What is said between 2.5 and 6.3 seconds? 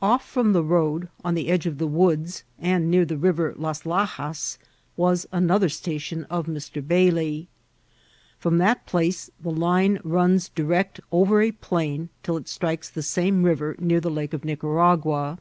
and near the Biver Las Lahas, was another station